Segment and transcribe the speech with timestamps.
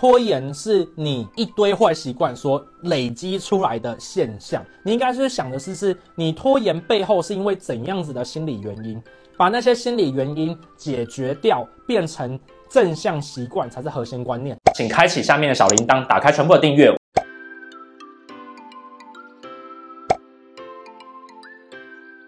[0.00, 4.64] 拖延是你一堆坏习惯所累积出来的现象。
[4.82, 8.98] 你应该是想的是，是你拖延背后是因为怎样子的心理原因？
[9.36, 14.56] 把那些心理原因解决掉，变成正向习惯才是核心观念。
[14.74, 16.90] 请开启下面的小铃铛，打开全部的订阅。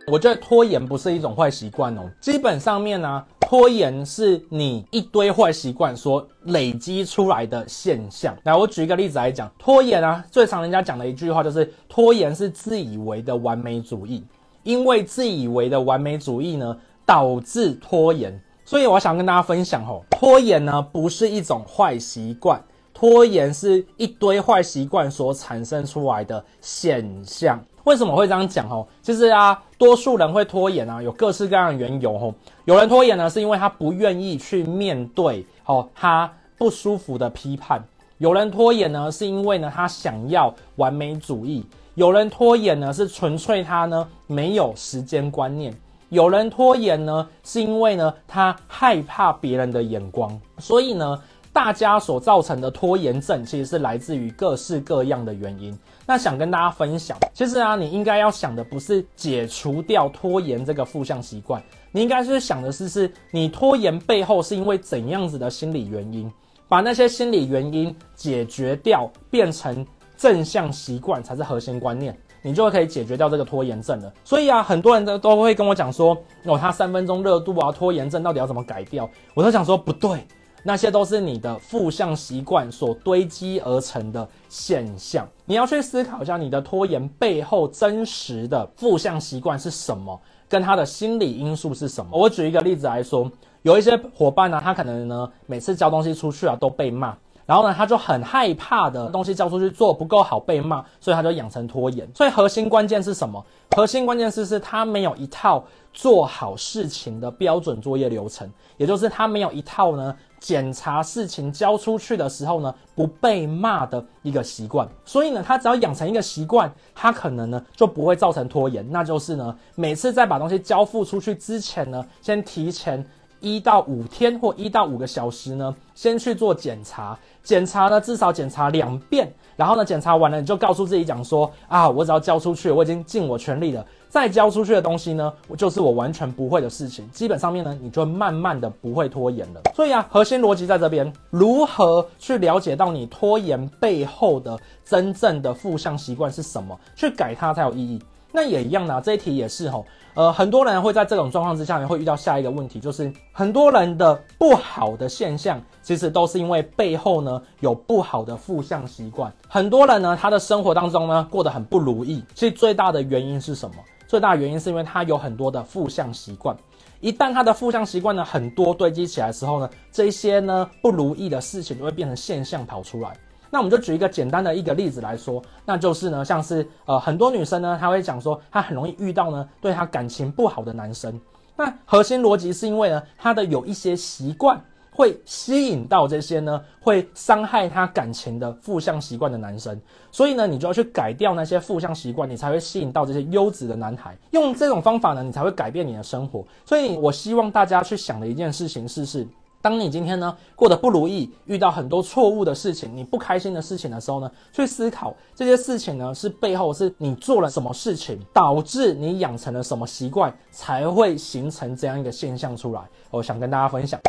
[0.08, 3.26] 我觉得拖延不是一种坏习惯哦，基本上面呢、啊。
[3.52, 8.34] 拖延是你一堆坏习惯所累积出来的现象。
[8.42, 14.24] 那，我举一个例子来讲，拖延啊，最常人家讲的一句话就是，拖延是自以为的完美主义。
[14.62, 16.74] 因为自以为的完美主义呢，
[17.04, 18.42] 导致拖延。
[18.64, 22.58] 所以我想跟大家分享吼，拖延呢不是一种坏习惯，
[23.02, 27.60] 拖延是一堆坏习惯所产生出来的现象。
[27.82, 28.86] 为什么会这样讲哦？
[29.02, 32.32] 其实啊，多数人会拖延啊，有各式各样的缘由哦。
[32.64, 37.80] 有人拖延呢，是因为他不愿意去面对哦，他不舒服的批判；
[38.18, 41.64] 有人拖延呢，是因为呢，他想要完美主义；
[41.96, 45.72] 有人拖延呢，是纯粹他呢没有时间观念；
[46.10, 50.40] 有人拖延呢，是因为呢他害怕别人的眼光。
[50.58, 51.20] 所以呢，
[51.52, 55.78] 大家所造成的拖延症，其实是来自于各式各样的原因。
[56.06, 66.32] 那想跟大家分享，其实啊，你应该要想的不是解除掉拖延这个负向习惯，你应该是想的是，是你拖延背后是因为怎样子的心理原因，
[66.68, 69.86] 把那些心理原因解决掉，变成
[70.16, 74.10] 正向习惯才是核心观念，你就可以解决掉这个拖延症了。
[74.24, 79.08] 所以啊，很多人都都会跟我讲说，哦，他三分钟热度啊，拖延症到底要怎么改掉？
[79.34, 80.26] 我都想说不对。
[80.62, 92.16] 那些都是你的负向习惯所堆积而成的现象，你要去思考一下你的拖延背后真实的负向习惯是什么，跟他的心理因素是什么。
[92.16, 93.30] 我举一个例子来说，
[93.62, 97.16] 有一些伙伴呢，他可能呢每次交东西出去啊都被骂。
[97.44, 102.08] 然后呢，他就很害怕的东西交出去做不够好被骂，所以他就养成拖延。
[102.14, 103.44] 所以核心关键是什么？
[103.76, 105.62] 核心关键是是他没有一套
[105.92, 114.88] 做好事情的标准作业流程，也就是他没有一套呢检查事情交出去的时候呢不被骂的一个习惯。
[115.04, 118.84] 所以呢，他只要养成一个习惯，他可能呢就不会造成拖延。
[118.90, 123.04] 那就是呢，每次在把东西交付出去之前呢，先提前。
[123.42, 133.84] 一到五天或一到五个小时呢，先去做检查，检查呢至少检查两遍，然后呢检查完了你就告诉自己讲说啊，我只要交出去，我已经尽我全力了。
[134.08, 137.10] 再交出去的东西呢，我就是我完全不会的事情。
[137.10, 139.62] 基本上面呢，你就慢慢的不会拖延了。
[139.74, 147.98] 所以啊，核心逻辑在这边，如何去了解到你拖延背后的真正的负向习惯是什么，去改它才有意义。
[148.32, 149.84] 那也一样的，这一题也是吼，
[150.14, 159.30] 呃，很多人会在这种状况之下呢，会遇到下一个问题，就是很多人的不好的现象，其实都是因为背后呢有不好的负向习惯。
[159.48, 163.76] 很多人呢，他的生活当中呢过得很不如意，其实最大的原因是什么？
[164.08, 166.56] 最大的原因是因为他有很多的负向习惯。
[167.00, 173.12] 一旦他的负向习惯呢很多堆积起来的时候呢，这些呢不如意的事情就会变成现象跑出来。
[173.54, 181.20] 那我们就举一个简单的一个例子来说，那就是呢，像是呃很多女生呢，她会讲说她很容易遇到呢对她感情不好的男生。
[181.54, 184.58] 那核心逻辑是因为呢，她的有一些习惯
[184.90, 189.78] 会吸引到这些呢会伤害她感情的负向习惯的男生，
[190.10, 194.16] 所以呢，你就要去改掉那些负向习惯，你才会吸引到这些优质的男孩。
[194.30, 196.42] 用这种方法呢，你才会改变你的生活。
[196.64, 199.28] 所以我希望大家去想的一件事情是是。
[199.62, 212.82] 当你今天呢过得不如意，遇到很多错误的事情，你不开心的事情的时候呢，去思考这些事情呢是背后是你做了什么事情，导致你养成了什么习惯，才会形成这样一个现象出来。
[213.10, 214.00] 我想跟大家分享，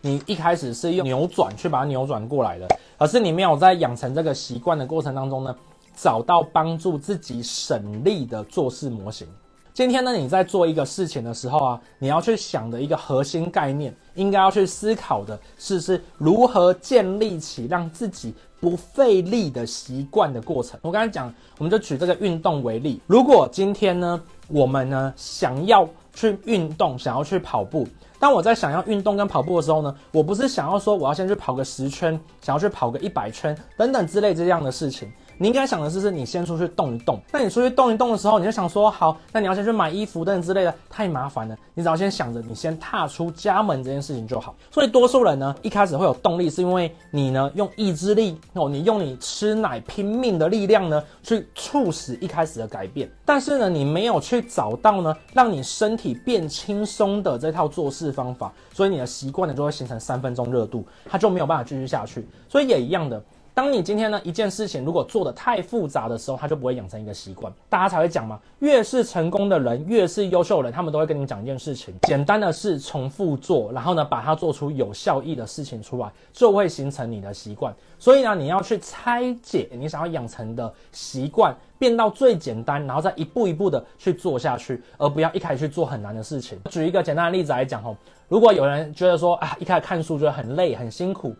[0.00, 2.66] 你一开始是用扭转去把它扭转过来的，
[2.98, 5.54] 而是你没有在养成这个习惯的过程当中呢，
[5.94, 9.28] 找到帮助自己省力的做事模型。
[9.72, 20.78] 今天呢，你在做一个事情的时候啊，你要去想的一个核心概念，应该要去思考的是是如何建立起让自己不费力的习惯的过程。
[20.82, 23.00] 我刚才讲，我们就举这个运动为例。
[23.06, 27.86] 如果今天呢，我们呢想要去运动，想要去跑步，
[28.18, 35.10] 当我在想要运动跟跑步的时候呢，我不是想要说我要先去跑个十圈，想要去跑个一百圈等等之类这样的事情。
[35.42, 37.18] 你应该想的是，是你先出去动一动。
[37.32, 41.56] 那你出去动一动的时候，你就想说，好，那你要先去买衣服等等之类的，太麻烦了。
[41.72, 44.54] 你只要先想着，你先踏出家门这件事情就好。
[44.70, 53.10] 所以多数人呢，一开始会有动力，是因为你呢用意志力哦，你用你吃奶拼命的力量呢，去促使一开始的改变。
[53.24, 62.28] 但是呢，你没有去找到呢，让你身体变轻松的这套做事方法，所以你的习惯呢就会形成三分钟热度，它就没有办法继续下去。
[62.46, 63.22] 所以也一样的。
[63.52, 67.52] 当你今天呢一件事情如果做得太复杂的时候，它就不会养成一个习惯。
[67.68, 77.74] 大家才会讲嘛，越是成功的人，越是优秀的人，他们都会跟你讲一件事情：简单的事重复做，然后呢把它做出有效益的事情出来，就会形成你的习惯。
[77.98, 86.58] 所以呢，你要去拆解你想要养成的习惯，变到最简单，然后再一步一步的去做下去，而不要一开始去做很难的事情。
[86.70, 87.96] 举一个简单的例子来讲哦，
[88.28, 91.34] 如果有人觉得说啊，一开始看书觉得很累很辛苦，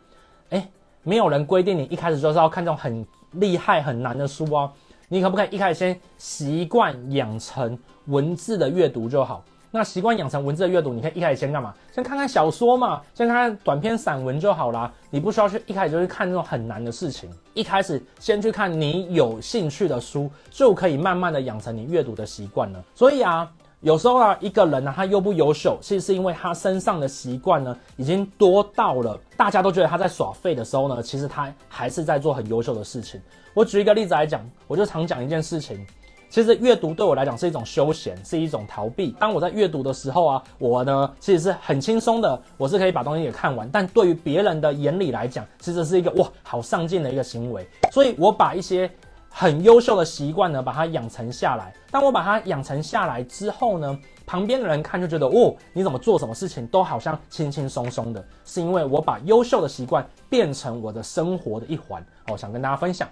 [0.51, 0.69] 诶
[1.03, 4.71] 没有人规定你一开始就是要看这种很厉害、很难的书哦。
[5.09, 9.43] 你可不可以一开始先习惯养成文字的阅读就好？
[9.73, 11.73] 那习惯养成文字的阅读，你可以一开始先干嘛？
[11.93, 14.93] 先看看小说嘛，先看看短篇散文就好啦。
[15.11, 22.85] 你不需要去一开始就去看这种很难的事情，一开始先去看你有兴趣的书，就可以慢慢的养成你阅读的习惯了。
[22.95, 23.51] 所以啊。
[23.83, 33.19] 有时候啊，一个人呢、他优不优秀，其实是因为他身上的习惯呢，已经多到了大家都觉得他在耍废的时候呢，其实他还是在做很优秀的事情。
[33.55, 35.83] 我举一个例子来讲，我就常讲一件事情，
[36.29, 39.17] 其实阅读对我来讲是一种休闲，是一种逃避。
[39.19, 43.67] 当我在阅读的时候啊，我呢其实是很轻松的，我是可以把东西给看完。
[43.73, 47.67] 但对于别人的眼里来讲，其实是一个哇，好上进的一个行为。
[47.91, 48.91] 所以我把一些
[49.33, 51.73] 很优秀的习惯呢，把它养成下来。
[51.91, 62.05] 当我把它养成下来之后呢，旁边的人看就觉得，哦，你怎么做什么事情都好像轻轻松松的，是因为我把优秀的习惯变成我的生活的一环。
[62.31, 63.09] 我想跟大家分享。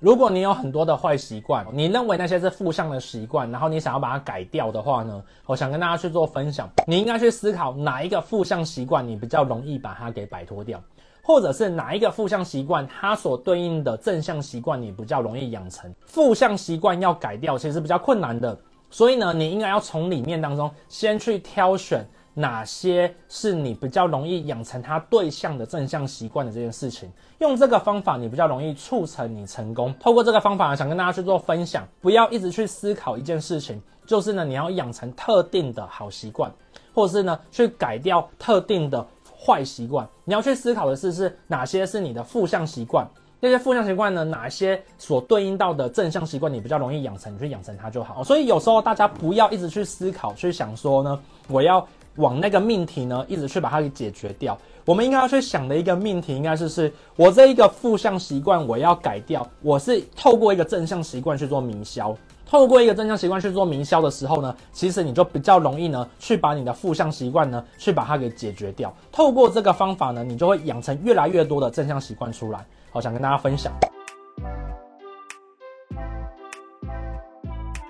[0.00, 6.70] 如果你有很多的坏习惯，你认为那些是负向的习惯，然后你想要把它改掉的话呢，我想跟大家去做分享。
[6.86, 10.80] 你应该去思考哪一个负向习惯你比较容易把它给摆脱掉。
[11.28, 15.94] 或者是哪一个负向习惯，它所对应的正向习惯你比较容易养成？
[16.06, 18.58] 负向习惯要改掉，其实比较困难的。
[18.88, 22.02] 所以呢，你应该要从里面当中先去挑选
[22.32, 27.12] 哪些是你比较容易养成它对象的正向习惯的这件事情。
[27.40, 29.94] 用这个方法，你比较容易促成你成功。
[30.00, 36.50] 透过这个方法，想跟大家去做分享，不要一直去思考一件事情，就是呢，你要养成特定的好习惯，
[36.94, 39.06] 或者是呢，去改掉特定的。
[39.40, 43.06] 坏习惯，你要去思考的是，是哪些是你的负向习惯？
[43.40, 48.24] 那些负向习惯呢，哪些所对应到的正向习惯，你比较容易养成，你去养成它就好。
[48.24, 51.86] 所以有时候大家不要一直去思考，去想说呢，我要
[52.16, 54.58] 往那个命题呢，一直去把它给解决掉。
[54.84, 62.16] 我们应该要去想的一个命题，应该是是我这一个负向习惯我要改掉，我是透过一个正向习惯去做弥消。
[62.48, 68.90] 透过一个正向习惯去做弥消的时候呢，其实你就比较容易呢，去把你的负向习惯呢，去把它给解决掉。
[69.12, 72.64] 透过这个方法呢，你就会养成越来越多的正向习惯出来。
[72.90, 73.70] 好，想跟大家分享。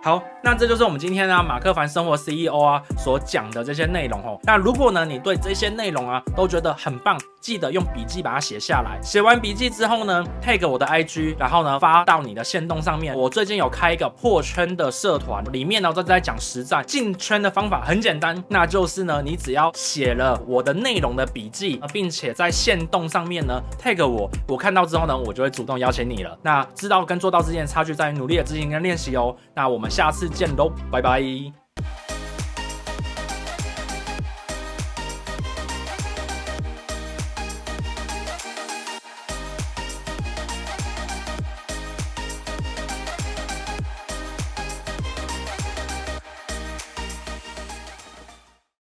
[0.02, 4.38] 好，那这就是我们今天呢马克凡生活 CEO 啊所讲的这些内容哦。
[4.42, 8.98] 那如果呢你对这些内容啊都觉得很棒，记得用笔记把它写下来。
[9.02, 13.14] 写完笔记之后呢，tag 我的 IG，然后呢发到你的线动上面。
[13.14, 26.38] 我最近有开一个破圈的社团，里面呢都在讲实战进圈的方法，很简单，那就是呢你只要写了我的内容的笔记，并且在线动上面呢 tag 我，我看到之后呢我就会主动邀请你了。
[26.42, 29.36] 那知道跟做到之间的差距在于努力的执行跟练习哦。
[29.54, 29.88] 那我们。
[29.98, 31.67] 下次见喽，拜拜。